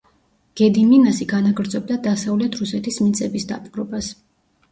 [0.59, 4.09] გედიმინასი განაგრძობდა დასავლეთ რუსეთის მიწების დაპყრობას.